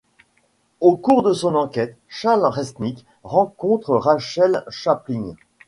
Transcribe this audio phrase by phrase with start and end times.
[0.79, 5.35] Au cours de son enquête Charles Resnick rencontre Rachel Chaplin.